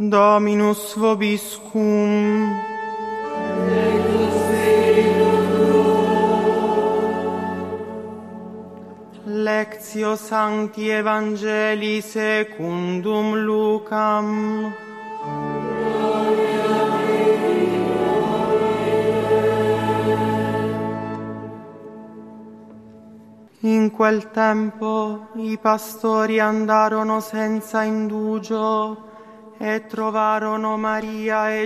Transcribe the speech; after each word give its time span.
Dominus 0.00 0.94
vobiscum. 0.94 2.54
Lectio 9.24 10.14
Sancti 10.14 10.88
Evangelii 10.88 12.00
secundum 12.00 13.34
Lucam. 13.42 14.72
In 23.62 23.90
quel 23.90 24.30
tempo 24.30 25.26
i 25.34 25.58
pastori 25.60 26.38
andarono 26.38 27.18
senza 27.18 27.82
indugio 27.82 29.07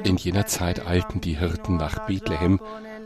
In 0.05 0.17
jener 0.17 0.47
Zeit 0.47 0.87
eilten 0.87 1.21
die 1.21 1.39
Hirten 1.39 1.77
nach 1.77 2.07
Bethlehem 2.07 2.59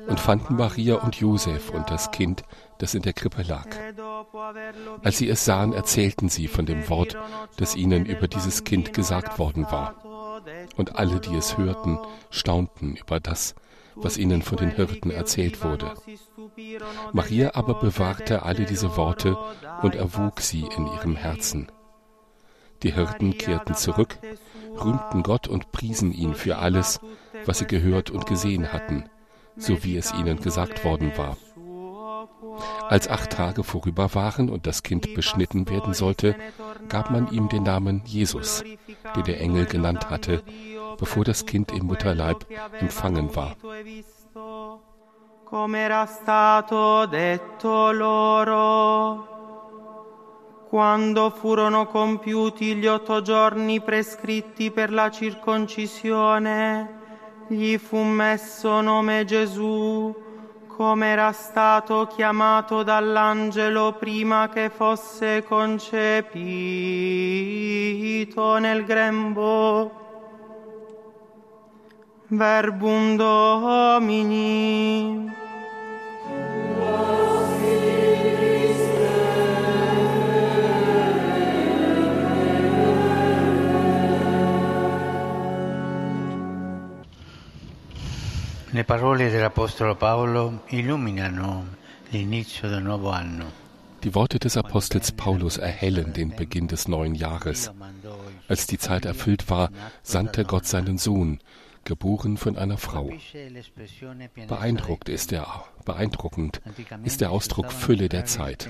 und 0.07 0.21
fanden 0.21 0.57
Maria 0.57 0.97
und 0.97 1.17
Josef 1.17 1.71
und 1.71 1.91
das 1.91 2.13
Kind, 2.13 2.45
das 2.79 2.95
in 2.95 3.03
der 3.03 3.13
Krippe 3.13 3.43
lag. 3.43 3.67
Als 5.03 5.19
sie 5.19 5.29
es 5.29 5.45
sahen, 5.45 5.73
erzählten 5.73 6.29
sie 6.29 6.47
von 6.47 6.67
dem 6.67 6.89
Wort, 6.89 7.17
das 7.57 7.75
ihnen 7.75 8.07
über 8.07 8.29
dieses 8.29 8.63
Kind 8.65 8.93
gesagt 8.93 9.39
worden 9.39 9.67
war. 9.71 9.97
Und 10.77 10.97
alle, 10.97 11.19
die 11.21 11.35
es 11.35 11.59
hörten, 11.59 11.99
staunten 12.31 12.95
über 12.95 13.19
das, 13.19 13.55
was 13.97 14.19
ihnen 14.19 14.43
von 14.43 14.59
den 14.59 14.71
Hirten 14.71 15.11
erzählt 15.11 15.65
wurde. 15.65 15.95
Maria 17.13 17.55
aber 17.55 17.75
bewahrte 17.75 18.43
alle 18.43 18.67
diese 18.67 18.97
Worte 18.97 19.37
und 19.83 19.97
erwog 19.97 20.41
sie 20.41 20.67
in 20.77 20.87
ihrem 20.87 21.17
Herzen. 21.17 21.73
Die 22.83 22.93
Hirten 22.93 23.37
kehrten 23.39 23.75
zurück, 23.75 24.19
rühmten 24.79 25.23
Gott 25.23 25.49
und 25.49 25.73
priesen 25.73 26.13
ihn 26.13 26.35
für 26.35 26.59
alles, 26.59 27.01
was 27.45 27.59
sie 27.59 27.67
gehört 27.67 28.11
und 28.11 28.27
gesehen 28.27 28.73
hatten, 28.73 29.05
so 29.57 29.83
wie 29.85 29.97
es 29.97 30.13
ihnen 30.13 30.41
gesagt 30.41 30.85
worden 30.85 31.13
war. 31.17 31.37
Als 32.89 33.09
acht 33.09 33.31
Tage 33.31 33.65
vorüber 33.65 34.15
waren 34.15 34.49
und 34.49 34.67
das 34.67 34.83
Kind 34.83 35.15
beschnitten 35.15 35.69
werden 35.69 35.95
sollte, 35.95 36.37
gab 36.89 37.11
man 37.11 37.29
ihm 37.31 37.49
den 37.49 37.65
Namen 37.65 38.03
Jesus, 38.05 38.63
den 39.15 39.25
der 39.25 39.41
Engel 39.41 39.67
genannt 39.67 40.11
hatte, 40.11 40.43
bevor 40.99 41.25
das 41.25 41.47
Kind 41.47 41.73
im 41.73 41.87
Mutterleib 41.87 42.47
empfangen 42.79 43.35
war. 43.35 43.57
Come 45.47 45.79
era 45.79 46.09
stato 46.09 47.07
detto 47.07 47.93
loro. 47.93 49.36
Quando 50.77 51.31
furono 51.31 51.87
compiuti 51.87 52.75
gli 52.75 52.87
otto 52.87 53.23
giorni 53.23 53.81
prescritti 53.81 54.71
per 54.71 54.93
la 54.93 55.11
circoncisione, 55.11 56.91
gli 57.47 57.79
fu 57.79 58.03
messo 58.03 58.83
nome 58.83 59.25
Gesù, 59.25 60.15
come 60.67 61.07
era 61.07 61.33
stato 61.33 62.07
chiamato 62.15 62.83
dall'angelo 62.83 63.95
prima 63.99 64.51
che 64.51 64.69
fosse 64.69 65.43
concepito 65.45 66.37
nel 68.59 68.85
grembo. 68.85 69.91
Verbum 72.27 73.17
Domini. 73.17 74.45
Le 88.77 88.85
parole 88.85 89.31
dell'Apostolo 89.31 89.95
Paolo 89.95 90.61
illuminano 90.69 91.77
l'inizio 92.11 92.69
del 92.69 92.83
nuovo 92.83 93.09
anno. 93.09 93.51
Die 94.03 94.15
Worte 94.15 94.39
des 94.39 94.59
Apostels 94.59 95.13
Paulus 95.13 95.57
erhellen 95.57 96.13
den 96.13 96.37
Beginn 96.37 96.69
des 96.69 96.87
neuen 96.87 97.15
Jahres. 97.15 97.73
Als 98.49 98.67
die 98.67 98.77
Zeit 98.77 99.07
erfüllt 99.07 99.49
war, 99.49 99.71
sandte 100.03 100.45
Gott 100.45 100.67
seinen 100.67 100.99
Sohn, 100.99 101.39
geboren 101.85 102.37
von 102.37 102.59
einer 102.59 102.77
Frau. 102.77 103.11
Beeindruckt 104.47 105.09
ist 105.09 105.33
er, 105.33 105.65
beeindruckend 105.87 106.61
ist 107.03 107.23
der 107.23 107.31
Ausdruck 107.31 107.73
Fülle 107.73 108.11
der 108.11 108.27
Zeit. 108.27 108.69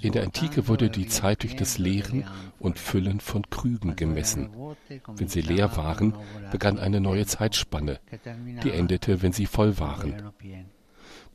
In 0.00 0.12
der 0.12 0.22
Antike 0.22 0.68
wurde 0.68 0.90
die 0.90 1.06
Zeit 1.06 1.42
durch 1.42 1.56
das 1.56 1.78
Leeren 1.78 2.24
und 2.58 2.78
Füllen 2.78 3.20
von 3.20 3.48
Krügen 3.50 3.96
gemessen. 3.96 4.50
Wenn 5.06 5.28
sie 5.28 5.40
leer 5.40 5.76
waren, 5.76 6.14
begann 6.50 6.78
eine 6.78 7.00
neue 7.00 7.26
Zeitspanne, 7.26 8.00
die 8.62 8.70
endete, 8.70 9.22
wenn 9.22 9.32
sie 9.32 9.46
voll 9.46 9.78
waren. 9.78 10.32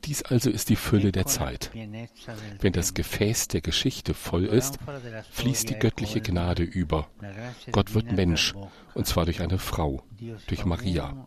Dies 0.04 0.22
also 0.22 0.50
ist 0.50 0.68
die 0.68 0.76
Fülle 0.76 1.10
der 1.10 1.26
Zeit. 1.26 1.70
Wenn 2.60 2.72
das 2.72 2.94
Gefäß 2.94 3.48
der 3.48 3.60
Geschichte 3.60 4.14
voll 4.14 4.44
ist, 4.44 4.78
fließt 5.32 5.70
die 5.70 5.78
göttliche 5.78 6.20
Gnade 6.20 6.62
über. 6.62 7.08
Gott 7.72 7.94
wird 7.94 8.12
Mensch, 8.12 8.54
und 8.94 9.06
zwar 9.06 9.24
durch 9.24 9.40
eine 9.40 9.58
Frau, 9.58 10.02
durch 10.46 10.64
Maria. 10.64 11.26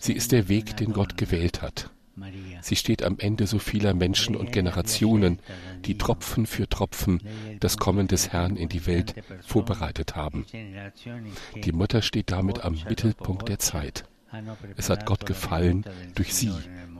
Sie 0.00 0.12
ist 0.12 0.32
der 0.32 0.48
Weg, 0.48 0.76
den 0.76 0.92
Gott 0.92 1.16
gewählt 1.16 1.62
hat. 1.62 1.90
Sie 2.60 2.76
steht 2.76 3.02
am 3.02 3.18
Ende 3.18 3.46
so 3.46 3.58
vieler 3.58 3.94
Menschen 3.94 4.36
und 4.36 4.52
Generationen, 4.52 5.40
die 5.84 5.98
Tropfen 5.98 6.46
für 6.46 6.68
Tropfen 6.68 7.20
das 7.60 7.76
Kommen 7.76 8.06
des 8.06 8.32
Herrn 8.32 8.56
in 8.56 8.68
die 8.68 8.86
Welt 8.86 9.14
vorbereitet 9.44 10.14
haben. 10.14 10.46
Die 11.56 11.72
Mutter 11.72 12.02
steht 12.02 12.30
damit 12.30 12.64
am 12.64 12.78
Mittelpunkt 12.88 13.48
der 13.48 13.58
Zeit. 13.58 14.04
Es 14.76 14.90
hat 14.90 15.06
Gott 15.06 15.26
gefallen, 15.26 15.84
durch 16.14 16.34
sie, 16.34 16.52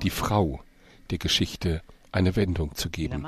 die 0.02 0.10
Frau, 0.10 0.62
der 1.10 1.18
Geschichte 1.18 1.82
eine 2.12 2.36
Wendung 2.36 2.74
zu 2.74 2.90
geben. 2.90 3.24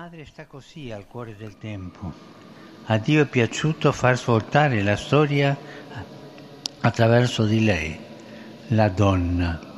A 2.89 2.99
Dio 2.99 3.23
è 3.23 3.27
piaciuto 3.27 3.91
far 3.91 4.17
svoltare 4.17 4.81
la 4.81 4.95
storia 4.95 5.57
attraverso 6.83 7.45
di 7.45 7.65
lei, 7.65 7.99
la 8.69 8.89
donna. 8.89 9.76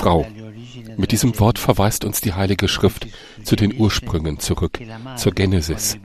Frau, 0.00 0.26
mit 0.96 1.12
diesem 1.12 1.38
Wort 1.40 1.58
verweist 1.58 2.04
uns 2.04 2.20
die 2.20 2.32
Heilige 2.32 2.68
Schrift 2.68 3.06
zu 3.42 3.56
den 3.56 3.78
Ursprüngen 3.78 4.38
zurück, 4.38 4.80
zur 5.16 5.32
Genesis, 5.32 5.98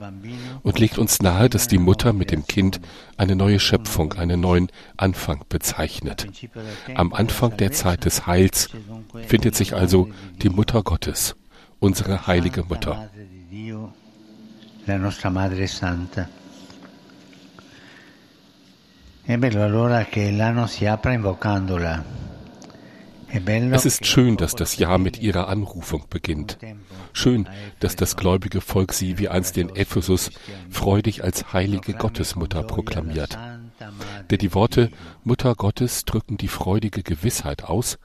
und 0.62 0.78
legt 0.78 0.98
uns 0.98 1.22
nahe, 1.22 1.48
dass 1.48 1.68
die 1.68 1.78
Mutter 1.78 2.12
mit 2.12 2.30
dem 2.30 2.46
Kind 2.46 2.80
eine 3.16 3.36
neue 3.36 3.60
Schöpfung, 3.60 4.12
einen 4.14 4.40
neuen 4.40 4.68
Anfang 4.96 5.44
bezeichnet. 5.48 6.26
Am 6.94 7.12
Anfang 7.12 7.56
der 7.56 7.72
Zeit 7.72 8.04
des 8.04 8.26
Heils 8.26 8.68
findet 9.26 9.54
sich 9.54 9.74
also 9.74 10.08
die 10.42 10.50
Mutter 10.50 10.82
Gottes, 10.82 11.36
unsere 11.78 12.26
heilige 12.26 12.64
Mutter. 12.64 13.08
La 14.86 14.98
nostra 14.98 15.30
Madre 15.30 15.68
Santa. 15.68 16.28
Es 23.72 23.86
ist 23.86 24.04
schön, 24.04 24.36
dass 24.36 24.56
das 24.56 24.76
Jahr 24.76 24.98
mit 24.98 25.20
ihrer 25.20 25.46
Anrufung 25.46 26.02
beginnt. 26.10 26.58
Schön, 27.12 27.48
dass 27.78 27.94
das 27.94 28.16
gläubige 28.16 28.60
Volk 28.60 28.92
sie 28.92 29.18
wie 29.18 29.28
einst 29.28 29.56
in 29.56 29.76
Ephesus 29.76 30.32
freudig 30.68 31.22
als 31.22 31.52
heilige 31.52 31.92
Gottesmutter 31.92 32.64
proklamiert. 32.64 33.38
Denn 34.30 34.38
die 34.38 34.52
Worte 34.52 34.90
Mutter 35.22 35.54
Gottes 35.54 36.04
drücken 36.04 36.36
die 36.36 36.48
freudige 36.48 37.04
Gewissheit 37.04 37.62
aus, 37.62 37.98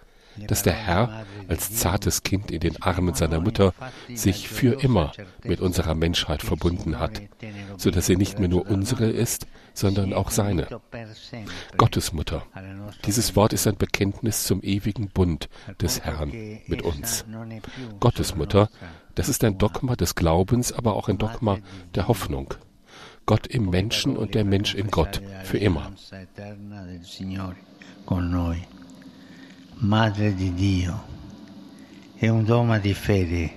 dass 0.47 0.61
der 0.61 0.73
Herr 0.73 1.25
als 1.47 1.75
zartes 1.75 2.21
Kind 2.21 2.51
in 2.51 2.59
den 2.59 2.81
Armen 2.83 3.15
seiner 3.15 3.39
Mutter 3.39 3.73
sich 4.13 4.47
für 4.47 4.79
immer 4.81 5.11
mit 5.43 5.59
unserer 5.59 5.95
Menschheit 5.95 6.43
verbunden 6.43 6.99
hat, 6.99 7.21
so 7.77 7.89
dass 7.89 8.05
sie 8.05 8.15
nicht 8.15 8.37
mehr 8.37 8.49
nur 8.49 8.69
unsere 8.69 9.09
ist, 9.09 9.47
sondern 9.75 10.13
auch 10.13 10.31
seine. 10.31 10.67
Gottesmutter. 11.77 12.43
Dieses 13.05 13.35
Wort 13.35 13.53
ist 13.53 13.67
ein 13.67 13.75
Bekenntnis 13.75 14.45
zum 14.45 14.61
ewigen 14.63 15.09
Bund 15.09 15.49
des 15.81 16.01
Herrn 16.01 16.31
mit 16.67 16.81
uns. 16.81 17.25
Gottesmutter, 17.99 18.69
das 19.15 19.29
ist 19.29 19.43
ein 19.43 19.57
Dogma 19.57 19.95
des 19.95 20.15
Glaubens, 20.15 20.71
aber 20.71 20.95
auch 20.95 21.09
ein 21.09 21.17
Dogma 21.17 21.59
der 21.93 22.07
Hoffnung. 22.07 22.53
Gott 23.25 23.47
im 23.47 23.69
Menschen 23.69 24.17
und 24.17 24.35
der 24.35 24.45
Mensch 24.45 24.75
in 24.75 24.89
Gott 24.89 25.21
für 25.43 25.57
immer. 25.57 25.91
Madre 29.77 30.31
di 30.31 30.51
Dio, 30.51 31.03
è 32.15 32.29
un 32.29 32.45
dogma 32.45 32.79
di 32.79 32.93
fede, 32.93 33.51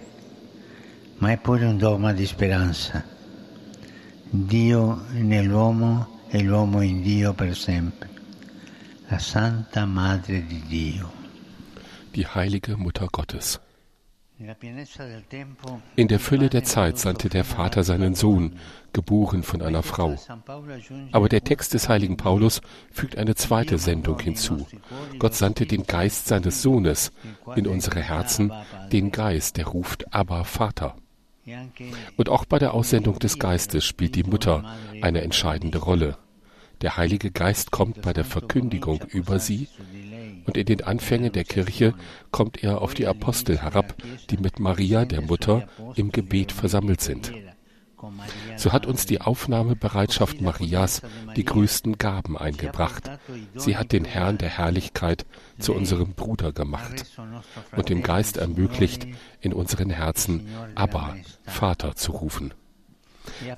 ma 1.18 1.30
è 1.30 1.38
pure 1.38 1.64
un 1.64 1.78
dogma 1.78 2.12
di 2.12 2.26
speranza. 2.26 3.17
Dio 4.30 5.04
nell'uomo 5.12 6.20
e 6.28 6.42
l'uomo 6.42 6.82
in 6.82 7.02
Dio 7.02 7.32
per 7.32 7.56
sempre. 7.56 8.10
La 9.06 9.18
Santa 9.18 9.86
Madre 9.86 10.44
di 10.44 10.62
Dio. 10.66 11.10
Die 12.12 12.26
heilige 12.26 12.76
Mutter 12.76 13.08
Gottes. 13.10 13.58
In 15.96 16.08
der 16.08 16.20
Fülle 16.20 16.50
der 16.50 16.62
Zeit 16.62 16.98
sandte 16.98 17.30
der 17.30 17.44
Vater 17.44 17.82
seinen 17.84 18.14
Sohn, 18.14 18.56
geboren 18.92 19.42
von 19.42 19.62
einer 19.62 19.82
Frau. 19.82 20.14
Aber 21.12 21.28
der 21.30 21.42
Text 21.42 21.72
des 21.72 21.88
heiligen 21.88 22.18
Paulus 22.18 22.60
fügt 22.92 23.16
eine 23.16 23.34
zweite 23.34 23.78
Sendung 23.78 24.20
hinzu. 24.20 24.68
Gott 25.18 25.34
sandte 25.34 25.64
den 25.64 25.84
Geist 25.86 26.26
seines 26.26 26.60
Sohnes 26.60 27.12
in 27.56 27.66
unsere 27.66 28.00
Herzen, 28.00 28.52
den 28.92 29.10
Geist, 29.10 29.56
der 29.56 29.68
ruft 29.68 30.12
Aber 30.12 30.44
Vater. 30.44 30.96
Und 32.16 32.28
auch 32.28 32.44
bei 32.44 32.58
der 32.58 32.74
Aussendung 32.74 33.18
des 33.18 33.38
Geistes 33.38 33.84
spielt 33.84 34.14
die 34.14 34.24
Mutter 34.24 34.64
eine 35.02 35.22
entscheidende 35.22 35.78
Rolle. 35.78 36.16
Der 36.80 36.96
Heilige 36.96 37.30
Geist 37.30 37.70
kommt 37.72 38.02
bei 38.02 38.12
der 38.12 38.24
Verkündigung 38.24 39.00
über 39.08 39.40
sie 39.40 39.68
und 40.46 40.56
in 40.56 40.66
den 40.66 40.82
Anfängen 40.84 41.32
der 41.32 41.44
Kirche 41.44 41.94
kommt 42.30 42.62
er 42.62 42.82
auf 42.82 42.94
die 42.94 43.06
Apostel 43.06 43.58
herab, 43.60 43.94
die 44.30 44.36
mit 44.36 44.60
Maria, 44.60 45.04
der 45.04 45.20
Mutter, 45.20 45.68
im 45.96 46.12
Gebet 46.12 46.52
versammelt 46.52 47.00
sind. 47.00 47.32
So 48.56 48.72
hat 48.72 48.86
uns 48.86 49.06
die 49.06 49.20
Aufnahmebereitschaft 49.20 50.40
Marias 50.40 51.02
die 51.36 51.44
größten 51.44 51.98
Gaben 51.98 52.36
eingebracht. 52.36 53.10
Sie 53.54 53.76
hat 53.76 53.92
den 53.92 54.04
Herrn 54.04 54.38
der 54.38 54.50
Herrlichkeit 54.50 55.26
zu 55.58 55.74
unserem 55.74 56.14
Bruder 56.14 56.52
gemacht 56.52 57.06
und 57.76 57.88
dem 57.88 58.02
Geist 58.02 58.36
ermöglicht, 58.36 59.06
in 59.40 59.52
unseren 59.52 59.90
Herzen 59.90 60.48
Abba, 60.74 61.16
Vater 61.44 61.94
zu 61.94 62.12
rufen. 62.12 62.54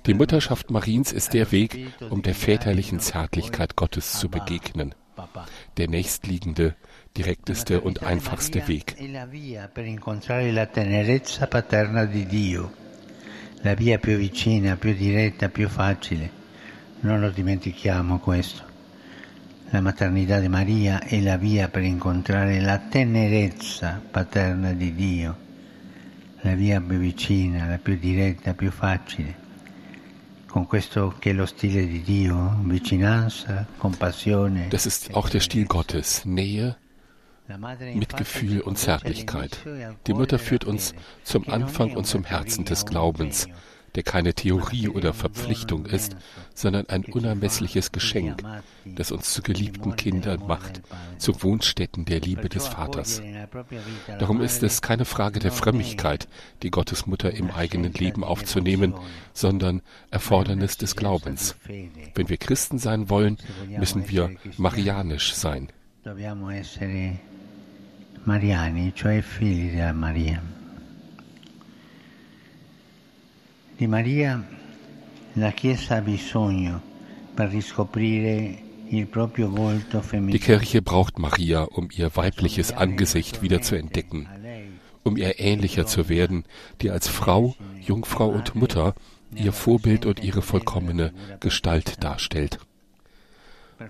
Die 0.06 0.14
Mutterschaft 0.14 0.70
Mariens 0.70 1.12
ist 1.12 1.32
der 1.32 1.52
Weg, 1.52 1.92
um 2.10 2.22
der 2.22 2.34
väterlichen 2.34 3.00
Zärtlichkeit 3.00 3.76
Gottes 3.76 4.18
zu 4.18 4.28
begegnen 4.28 4.94
der 5.76 5.88
nächstliegende, 5.88 6.74
direkteste 7.16 7.80
und 7.80 8.02
einfachste 8.02 8.68
Weg. 8.68 8.96
La 13.62 13.74
via 13.74 13.98
più 13.98 14.16
vicina, 14.16 14.76
più 14.76 14.94
diretta, 14.94 15.48
più 15.48 15.68
facile. 15.68 16.30
Non 17.00 17.20
lo 17.20 17.30
dimentichiamo 17.30 18.18
questo. 18.18 18.62
La 19.70 19.80
maternità 19.80 20.40
di 20.40 20.48
Maria 20.48 21.00
è 21.00 21.20
la 21.20 21.36
via 21.36 21.68
per 21.68 21.82
incontrare 21.82 22.60
la 22.60 22.78
tenerezza 22.78 24.00
paterna 24.10 24.72
di 24.72 24.94
Dio, 24.94 25.36
la 26.40 26.54
via 26.54 26.80
più 26.80 26.98
vicina, 26.98 27.66
la 27.66 27.78
più 27.78 27.96
diretta, 27.98 28.54
più 28.54 28.70
facile 28.70 29.48
con 30.50 30.66
questo 30.66 31.14
che 31.18 31.30
è 31.30 31.32
lo 31.32 31.46
stile 31.46 31.86
di 31.86 32.02
Dio, 32.02 32.56
vicinanza, 32.64 33.66
compassione. 33.76 34.66
Das 34.68 34.84
ist 34.84 35.10
auch 35.12 35.30
der 35.30 35.40
Stil 35.40 35.64
Gottes, 35.64 36.24
Nähe, 36.24 36.76
Mitgefühl 37.58 38.60
und 38.60 38.76
Zärtlichkeit. 38.76 39.58
Die 40.06 40.14
Mutter 40.14 40.38
führt 40.38 40.64
uns 40.64 40.94
zum 41.24 41.48
Anfang 41.48 41.96
und 41.96 42.06
zum 42.06 42.24
Herzen 42.24 42.64
des 42.64 42.86
Glaubens, 42.86 43.48
der 43.94 44.02
keine 44.02 44.34
Theorie 44.34 44.88
oder 44.88 45.12
Verpflichtung 45.12 45.86
ist, 45.86 46.16
sondern 46.54 46.88
ein 46.88 47.04
unermessliches 47.04 47.92
Geschenk, 47.92 48.42
das 48.84 49.10
uns 49.10 49.32
zu 49.32 49.42
geliebten 49.42 49.96
Kindern 49.96 50.46
macht, 50.46 50.82
zu 51.18 51.42
Wohnstätten 51.42 52.04
der 52.04 52.20
Liebe 52.20 52.48
des 52.48 52.68
Vaters. 52.68 53.22
Darum 54.18 54.40
ist 54.40 54.62
es 54.62 54.82
keine 54.82 55.04
Frage 55.04 55.40
der 55.40 55.52
Frömmigkeit, 55.52 56.28
die 56.62 56.70
Gottesmutter 56.70 57.32
im 57.32 57.50
eigenen 57.50 57.92
Leben 57.92 58.24
aufzunehmen, 58.24 58.94
sondern 59.32 59.82
Erfordernis 60.10 60.76
des 60.76 60.96
Glaubens. 60.96 61.56
Wenn 62.14 62.28
wir 62.28 62.36
Christen 62.36 62.78
sein 62.78 63.08
wollen, 63.08 63.38
müssen 63.68 64.08
wir 64.08 64.30
marianisch 64.56 65.34
sein. 65.34 65.68
Mariani, 68.24 68.92
cioè 68.94 69.20
figli 69.20 69.70
della 69.70 69.92
Maria. 69.92 70.42
Di 73.76 73.86
Maria 73.86 74.46
la 75.34 75.50
Chiesa 75.52 75.96
ha 75.96 76.00
bisogno 76.00 76.82
per 77.34 77.48
riscoprire 77.48 78.68
die 78.90 79.06
Kirche 80.40 80.82
braucht 80.82 81.18
Maria, 81.20 81.62
um 81.62 81.88
ihr 81.94 82.16
weibliches 82.16 82.72
Angesicht 82.72 83.40
wieder 83.40 83.62
zu 83.62 83.76
entdecken, 83.76 84.28
um 85.04 85.16
ihr 85.16 85.38
ähnlicher 85.38 85.86
zu 85.86 86.08
werden, 86.08 86.44
die 86.80 86.90
als 86.90 87.06
Frau, 87.06 87.54
Jungfrau 87.80 88.28
und 88.28 88.56
Mutter 88.56 88.94
ihr 89.32 89.52
Vorbild 89.52 90.06
und 90.06 90.24
ihre 90.24 90.42
vollkommene 90.42 91.12
Gestalt 91.38 92.02
darstellt. 92.02 92.58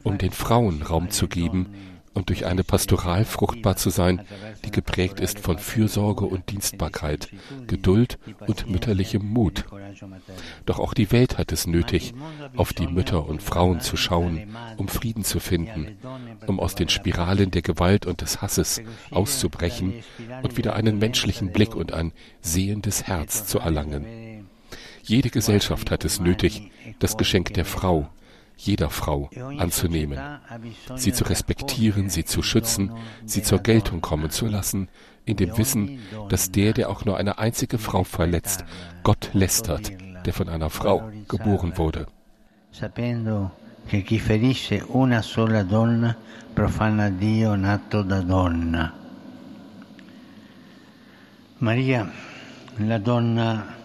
Um 0.03 0.19
den 0.19 0.33
Frauen 0.33 0.83
Raum 0.83 1.09
zu 1.09 1.29
geben, 1.29 1.69
und 2.13 2.29
durch 2.29 2.47
eine 2.47 2.65
Pastoral 2.65 3.25
fruchtbar 3.25 3.77
zu 3.77 3.91
sein, 3.91 4.27
die 4.65 4.71
geprägt 4.71 5.21
ist 5.21 5.39
von 5.39 5.59
Fürsorge 5.59 6.25
und 6.25 6.51
Dienstbarkeit, 6.51 7.29
Geduld 7.67 8.19
und 8.47 8.69
mütterlichem 8.69 9.25
Mut. 9.25 9.65
Doch 10.67 10.79
auch 10.79 10.95
die 10.95 11.13
Welt 11.13 11.39
hat 11.39 11.53
es 11.53 11.67
nötig, 11.67 12.15
auf 12.57 12.73
die 12.73 12.89
Mütter 12.89 13.27
und 13.27 13.43
Frauen 13.43 13.81
zu 13.81 13.97
schauen, 13.97 14.57
um 14.77 14.89
Frieden 14.89 15.25
zu 15.25 15.41
finden, 15.41 15.99
um 16.47 16.59
aus 16.59 16.75
den 16.75 16.89
Spiralen 16.89 17.51
der 17.51 17.63
Gewalt 17.63 18.07
und 18.07 18.21
des 18.21 18.43
Hasses 18.43 18.83
auszubrechen 19.11 19.95
und 20.43 20.57
wieder 20.57 20.75
einen 20.75 20.99
menschlichen 20.99 21.53
Blick 21.53 21.75
und 21.75 21.93
ein 21.93 22.13
sehendes 22.41 23.05
Herz 23.05 23.47
zu 23.47 23.59
erlangen. 23.61 24.49
Jede 25.03 25.31
Gesellschaft 25.31 25.91
hat 25.91 26.05
es 26.05 26.21
nötig, 26.21 26.71
das 26.99 27.17
Geschenk 27.17 27.55
der 27.55 27.65
Frau, 27.65 28.09
jeder 28.67 28.91
Frau 28.91 29.31
anzunehmen, 29.59 30.19
sie 30.97 31.13
zu 31.13 31.25
respektieren, 31.25 32.11
sie 32.11 32.25
zu 32.25 32.43
schützen, 32.43 32.93
sie 33.25 33.43
zur 33.43 33.61
Geltung 33.61 34.01
kommen 34.01 34.31
zu 34.31 34.47
lassen, 34.47 34.89
in 35.25 35.37
dem 35.37 35.57
Wissen, 35.57 35.99
dass 36.29 36.51
der, 36.51 36.73
der 36.73 36.91
auch 36.91 37.05
nur 37.05 37.17
eine 37.17 37.39
einzige 37.39 37.79
Frau 37.79 38.05
verletzt, 38.05 38.65
Gott 39.03 39.31
lästert, 39.33 39.93
der 40.27 40.33
von 40.33 40.49
einer 40.49 40.71
Frau 40.71 41.11
geboren 41.29 41.77
wurde. 41.77 42.07
Che 43.89 44.03
chi 44.03 44.21
ferisce 44.21 44.85
una 44.87 45.21
sola 45.21 45.65
donna 45.65 46.15
profana 46.55 47.11
Dio 47.11 47.57
nato 47.57 48.03
da 48.03 48.21
donna. 48.21 48.93
Maria, 51.59 52.09
la 52.77 52.99
donna 52.99 53.80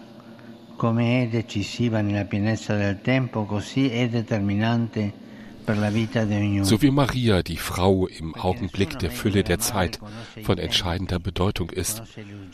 come 0.76 1.24
è 1.24 1.28
decisiva 1.28 2.02
nella 2.02 2.26
pienezza 2.26 2.76
del 2.76 3.02
tempo, 3.02 3.46
così 3.46 3.90
è 3.90 4.08
determinante 4.08 5.25
So 5.68 6.82
wie 6.82 6.92
Maria, 6.92 7.44
die 7.44 7.58
Frau, 7.58 8.08
im 8.08 8.36
Augenblick 8.36 9.00
der 9.00 9.12
Fülle 9.12 9.44
der 9.44 9.60
Zeit 9.60 10.00
von 10.44 10.58
entscheidender 10.58 11.20
Bedeutung 11.20 11.70
ist, 11.70 12.04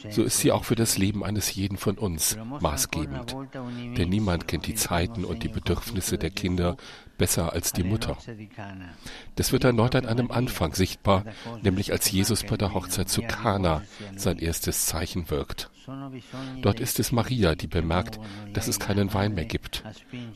so 0.10 0.24
ist 0.24 0.40
sie 0.40 0.52
auch 0.52 0.64
für 0.64 0.76
das 0.76 0.98
Leben 0.98 1.24
eines 1.24 1.54
jeden 1.54 1.78
von 1.78 1.98
uns 1.98 2.38
maßgebend. 2.60 3.36
Denn 3.98 4.10
niemand 4.10 4.48
kennt 4.48 4.68
die 4.68 4.76
Zeiten 4.76 5.26
und 5.26 5.44
die 5.44 5.50
Bedürfnisse 5.50 6.18
der 6.18 6.30
Kinder 6.30 6.78
besser 7.18 7.54
als 7.54 7.72
die 7.72 7.84
Mutter. 7.84 8.18
Das 9.36 9.52
wird 9.52 9.64
erneut 9.64 9.96
an 9.96 10.06
einem 10.06 10.32
Anfang 10.32 10.74
sichtbar, 10.74 11.24
nämlich 11.62 11.92
als 11.92 12.10
Jesus 12.12 12.44
bei 12.44 12.58
der 12.58 12.74
Hochzeit 12.74 13.10
zu 13.10 13.22
Kana 13.22 13.84
sein 14.16 14.40
erstes 14.40 14.88
Zeichen 14.88 15.30
wirkt. 15.30 15.70
Dort 16.62 16.80
ist 16.80 17.00
es 17.00 17.12
Maria, 17.12 17.56
die 17.56 17.68
bemerkt, 17.68 18.20
dass 18.54 18.68
es 18.68 18.80
keinen 18.80 19.14
Wein 19.14 19.34
mehr 19.34 19.46
gibt 19.46 19.84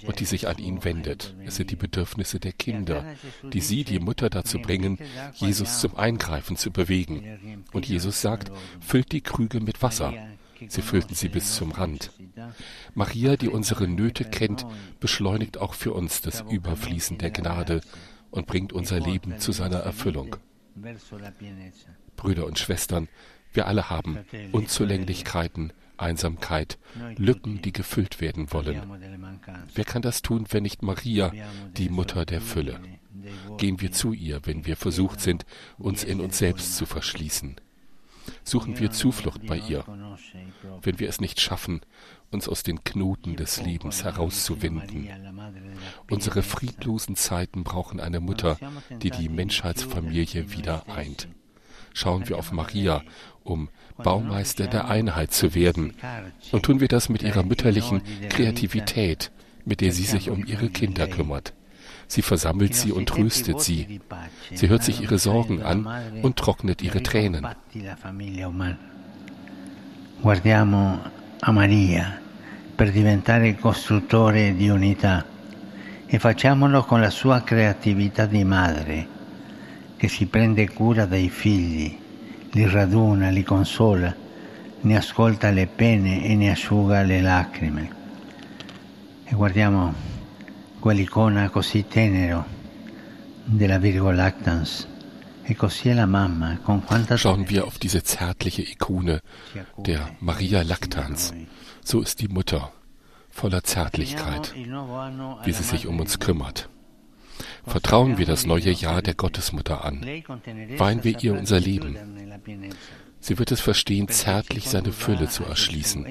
und 0.05 0.19
die 0.19 0.25
sich 0.25 0.47
an 0.47 0.57
ihn 0.57 0.83
wendet. 0.83 1.35
Es 1.45 1.55
sind 1.55 1.71
die 1.71 1.75
Bedürfnisse 1.75 2.39
der 2.39 2.51
Kinder, 2.51 2.64
die 2.73 3.61
sie, 3.61 3.83
die 3.83 3.99
Mutter, 3.99 4.29
dazu 4.29 4.59
bringen, 4.59 4.97
Jesus 5.33 5.79
zum 5.79 5.95
Eingreifen 5.95 6.57
zu 6.57 6.71
bewegen. 6.71 7.63
Und 7.73 7.87
Jesus 7.87 8.21
sagt, 8.21 8.51
füllt 8.79 9.11
die 9.11 9.21
Krüge 9.21 9.59
mit 9.59 9.81
Wasser. 9.81 10.13
Sie 10.67 10.81
füllten 10.81 11.15
sie 11.15 11.29
bis 11.29 11.55
zum 11.55 11.71
Rand. 11.71 12.11
Maria, 12.93 13.35
die 13.35 13.49
unsere 13.49 13.87
Nöte 13.87 14.25
kennt, 14.25 14.65
beschleunigt 14.99 15.57
auch 15.57 15.73
für 15.73 15.93
uns 15.93 16.21
das 16.21 16.41
Überfließen 16.41 17.17
der 17.17 17.31
Gnade 17.31 17.81
und 18.31 18.47
bringt 18.47 18.73
unser 18.73 18.99
Leben 18.99 19.39
zu 19.39 19.51
seiner 19.51 19.79
Erfüllung. 19.79 20.35
Brüder 22.15 22.45
und 22.45 22.59
Schwestern, 22.59 23.07
wir 23.53 23.67
alle 23.67 23.89
haben 23.89 24.19
Unzulänglichkeiten, 24.51 25.71
Einsamkeit, 25.97 26.77
Lücken, 27.17 27.61
die 27.61 27.73
gefüllt 27.73 28.21
werden 28.21 28.51
wollen. 28.51 28.81
Wer 29.73 29.85
kann 29.85 30.01
das 30.01 30.21
tun, 30.21 30.45
wenn 30.49 30.63
nicht 30.63 30.81
Maria, 30.83 31.31
die 31.77 31.89
Mutter 31.89 32.25
der 32.25 32.41
Fülle? 32.41 32.79
Gehen 33.57 33.81
wir 33.81 33.91
zu 33.91 34.13
ihr, 34.13 34.41
wenn 34.45 34.65
wir 34.65 34.75
versucht 34.75 35.21
sind, 35.21 35.45
uns 35.77 36.03
in 36.03 36.19
uns 36.19 36.37
selbst 36.37 36.75
zu 36.75 36.85
verschließen. 36.85 37.55
Suchen 38.43 38.79
wir 38.79 38.91
Zuflucht 38.91 39.45
bei 39.45 39.57
ihr, 39.57 39.83
wenn 40.81 40.99
wir 40.99 41.09
es 41.09 41.21
nicht 41.21 41.39
schaffen, 41.39 41.81
uns 42.31 42.49
aus 42.49 42.63
den 42.63 42.83
Knoten 42.83 43.35
des 43.35 43.61
Lebens 43.61 44.03
herauszuwinden. 44.03 45.09
Unsere 46.09 46.43
friedlosen 46.43 47.15
Zeiten 47.15 47.63
brauchen 47.63 47.99
eine 47.99 48.19
Mutter, 48.19 48.57
die 49.01 49.11
die 49.11 49.29
Menschheitsfamilie 49.29 50.51
wieder 50.51 50.89
eint. 50.89 51.27
Schauen 51.95 52.27
wir 52.27 52.37
auf 52.37 52.51
Maria 52.51 53.01
um 53.45 53.69
Baumeister 54.03 54.67
der 54.67 54.89
Einheit 54.89 55.31
zu 55.31 55.55
werden. 55.55 55.93
Und 56.51 56.63
tun 56.63 56.81
wir 56.81 56.89
das 56.89 57.07
mit 57.07 57.23
ihrer 57.23 57.43
mütterlichen 57.43 58.01
Kreativität, 58.29 59.31
mit 59.63 59.79
der 59.79 59.93
sie 59.93 60.03
sich 60.03 60.29
um 60.29 60.45
ihre 60.45 60.69
Kinder 60.69 61.07
kümmert. 61.07 61.53
Sie 62.07 62.21
versammelt 62.21 62.75
sie 62.75 62.91
und 62.91 63.07
tröstet 63.07 63.61
sie. 63.61 64.01
Sie 64.53 64.67
hört 64.67 64.83
sich 64.83 65.01
ihre 65.01 65.17
Sorgen 65.17 65.63
an 65.63 65.87
und 66.21 66.35
trocknet 66.35 66.81
ihre 66.81 67.01
Tränen. 67.01 67.47
Guardiamo 70.21 70.99
a 71.41 71.51
Maria 71.51 72.19
per 72.75 72.91
diventare 72.91 73.55
costruttore 73.55 74.55
di 74.55 74.69
unità 74.69 75.23
e 76.07 76.19
facciamolo 76.19 76.83
con 76.83 76.99
la 76.99 77.09
sua 77.09 77.41
creatività 77.43 78.25
di 78.25 78.43
madre 78.43 79.07
che 80.05 80.11
si 80.11 80.27
prende 80.27 80.69
cura 80.69 81.07
dei 81.07 81.29
figli, 81.29 81.97
li 82.51 82.69
raduna, 82.69 83.29
li 83.29 83.41
consola, 83.41 84.15
ne 84.81 84.95
ascolta 84.95 85.49
le 85.49 85.65
pene 85.65 86.23
e 86.23 86.35
ne 86.35 86.51
asciuga 86.51 87.01
le 87.01 87.21
lacrime. 87.21 87.95
E 89.23 89.33
guardiamo 89.33 89.93
quell'icona 90.77 91.49
così 91.49 91.87
tenero 91.87 92.45
della 93.45 93.79
Virgo 93.79 94.11
Lactans. 94.11 94.87
E 95.41 95.55
così 95.55 95.89
è 95.89 95.93
la 95.93 96.05
mamma, 96.05 96.59
con 96.61 96.83
quanta 96.83 97.17
Schauen 97.17 97.45
wir 97.47 97.63
auf 97.63 97.79
diese 97.79 98.03
zärtliche 98.03 98.61
Ikone 98.61 99.21
der 99.77 100.15
Maria 100.19 100.61
Lactans. 100.61 101.33
So 101.83 102.01
ist 102.01 102.19
die 102.19 102.27
Mutter, 102.27 102.71
voller 103.29 103.63
Zärtlichkeit, 103.63 104.53
wie 104.53 105.51
sie 105.51 105.63
sich 105.63 105.87
um 105.87 105.99
uns 105.99 106.19
kümmert. 106.19 106.69
Vertrauen 107.67 108.17
wir 108.17 108.25
das 108.25 108.45
neue 108.45 108.71
Jahr 108.71 109.01
der 109.01 109.13
Gottesmutter 109.13 109.83
an. 109.83 110.05
Weihen 110.77 111.03
wir 111.03 111.21
ihr 111.21 111.33
unser 111.33 111.59
Leben. 111.59 111.97
Sie 113.19 113.39
wird 113.39 113.51
es 113.51 113.59
verstehen, 113.59 114.07
zärtlich 114.07 114.69
seine 114.69 114.91
Fülle 114.91 115.27
zu 115.27 115.43
erschließen, 115.43 116.05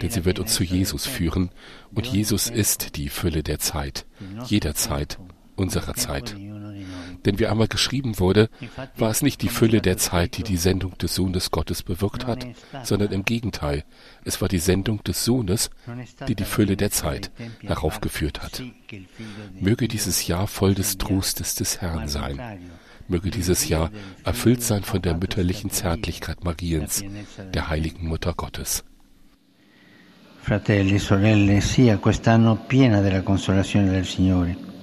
denn 0.00 0.10
sie 0.10 0.24
wird 0.24 0.38
uns 0.38 0.54
zu 0.54 0.62
Jesus 0.62 1.04
führen, 1.04 1.50
und 1.92 2.06
Jesus 2.06 2.48
ist 2.48 2.96
die 2.96 3.08
Fülle 3.08 3.42
der 3.42 3.58
Zeit, 3.58 4.06
jeder 4.46 4.74
Zeit, 4.74 5.18
unserer 5.56 5.94
Zeit. 5.94 6.36
Denn 7.24 7.38
wie 7.38 7.46
einmal 7.46 7.68
geschrieben 7.68 8.18
wurde, 8.18 8.50
war 8.96 9.10
es 9.10 9.22
nicht 9.22 9.42
die 9.42 9.48
Fülle 9.48 9.80
der 9.80 9.96
Zeit, 9.96 10.36
die 10.36 10.42
die 10.42 10.56
Sendung 10.56 10.96
des 10.98 11.14
Sohnes 11.14 11.50
Gottes 11.50 11.82
bewirkt 11.82 12.26
hat, 12.26 12.46
sondern 12.82 13.12
im 13.12 13.24
Gegenteil, 13.24 13.84
es 14.24 14.40
war 14.40 14.48
die 14.48 14.58
Sendung 14.58 15.02
des 15.04 15.24
Sohnes, 15.24 15.70
die 16.28 16.34
die 16.34 16.44
Fülle 16.44 16.76
der 16.76 16.90
Zeit 16.90 17.30
heraufgeführt 17.60 18.42
hat. 18.42 18.62
Möge 19.58 19.88
dieses 19.88 20.26
Jahr 20.26 20.46
voll 20.46 20.74
des 20.74 20.98
Trostes 20.98 21.54
des 21.54 21.80
Herrn 21.80 22.08
sein. 22.08 22.40
Möge 23.08 23.30
dieses 23.30 23.68
Jahr 23.68 23.90
erfüllt 24.24 24.62
sein 24.62 24.82
von 24.82 25.02
der 25.02 25.14
mütterlichen 25.14 25.70
Zärtlichkeit 25.70 26.44
Mariens, 26.44 27.04
der 27.52 27.68
heiligen 27.68 28.08
Mutter 28.08 28.32
Gottes. 28.34 28.84
Fratelli, 30.40 30.98
sorelle, 30.98 31.62
sia 31.62 31.96
quest'anno 31.96 32.58
piena 32.66 33.00
della 33.00 33.22
consolazione 33.22 33.90
del 33.90 34.04
Signore. 34.04 34.73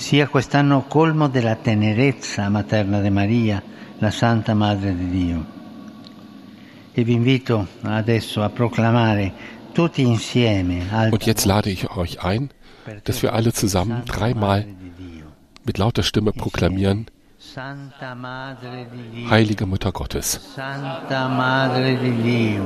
Sia 0.00 0.28
quest'anno 0.28 0.84
colmo 0.88 1.28
della 1.28 1.56
tenerezza 1.56 2.48
materna 2.48 3.00
di 3.00 3.10
Maria, 3.10 3.62
la 3.98 4.10
Santa 4.10 4.54
Madre 4.54 4.96
di 4.96 5.10
Dio. 5.10 5.44
E 6.92 7.04
vi 7.04 7.12
invito 7.12 7.66
adesso 7.82 8.42
a 8.42 8.48
proclamare 8.48 9.32
tutti 9.72 10.00
insieme. 10.00 10.86
Und 11.10 11.26
jetzt 11.26 11.44
lade 11.44 11.68
ich 11.68 11.86
euch 11.94 12.18
ein, 12.24 12.48
dass 13.04 13.20
wir 13.20 13.34
alle 13.34 13.52
zusammen 13.52 14.02
dreimal 14.06 14.66
mit 15.64 15.76
lauter 15.76 16.02
Stimme 16.02 16.32
proklamieren, 16.32 17.06
Heilige 19.28 19.66
Mutter 19.66 19.92
Gottes. 19.92 20.40
Santa 20.56 21.28
Madre 21.28 21.98
di 21.98 22.22
Dio, 22.22 22.64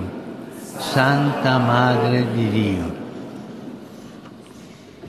Santa 0.79 1.59
Madre 1.59 2.25
di 2.33 2.49
Dio. 2.51 3.04